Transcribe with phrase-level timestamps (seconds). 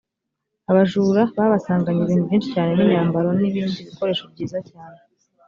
[0.71, 4.97] abajura babasanganye ibintu byinshi cyane n’ imyambaro nibindi bikoresho byiza cyane